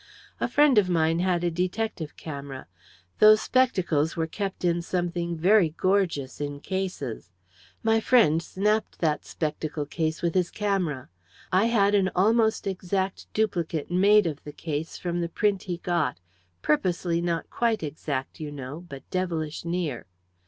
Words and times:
A 0.39 0.47
friend 0.47 0.79
of 0.79 0.89
mine 0.89 1.19
had 1.19 1.43
a 1.43 1.51
detective 1.51 2.17
camera. 2.17 2.65
Those 3.19 3.39
spectacles 3.39 4.17
were 4.17 4.25
kept 4.25 4.65
in 4.65 4.81
something 4.81 5.37
very 5.37 5.69
gorgeous 5.77 6.41
in 6.41 6.59
cases. 6.59 7.29
My 7.83 7.99
friend 7.99 8.41
snapped 8.41 8.97
that 8.97 9.25
spectacle 9.25 9.85
case 9.85 10.23
with 10.23 10.33
his 10.33 10.49
camera. 10.49 11.09
I 11.51 11.65
had 11.65 11.93
an 11.93 12.09
almost 12.15 12.65
exact 12.65 13.31
duplicate 13.35 13.91
made 13.91 14.25
of 14.25 14.43
the 14.43 14.53
case 14.53 14.97
from 14.97 15.21
the 15.21 15.29
print 15.29 15.61
he 15.69 15.77
got 15.77 16.19
purposely 16.63 17.21
not 17.21 17.51
quite 17.51 17.83
exact, 17.83 18.39
you 18.39 18.51
know, 18.51 18.79
but 18.89 19.07
devilish 19.11 19.63
near. 19.65 20.07